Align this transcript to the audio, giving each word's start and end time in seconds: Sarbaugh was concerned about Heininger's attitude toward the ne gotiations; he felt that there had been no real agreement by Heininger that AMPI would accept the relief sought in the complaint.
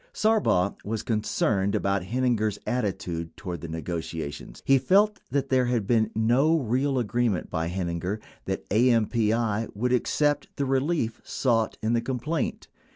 Sarbaugh 0.13 0.73
was 0.83 1.03
concerned 1.03 1.75
about 1.75 2.01
Heininger's 2.05 2.57
attitude 2.65 3.37
toward 3.37 3.61
the 3.61 3.67
ne 3.67 3.83
gotiations; 3.83 4.63
he 4.65 4.79
felt 4.79 5.19
that 5.29 5.49
there 5.49 5.65
had 5.65 5.85
been 5.85 6.09
no 6.15 6.57
real 6.57 6.97
agreement 6.97 7.51
by 7.51 7.69
Heininger 7.69 8.17
that 8.45 8.67
AMPI 8.71 9.69
would 9.75 9.93
accept 9.93 10.47
the 10.55 10.65
relief 10.65 11.21
sought 11.23 11.77
in 11.83 11.93
the 11.93 12.01
complaint. 12.01 12.67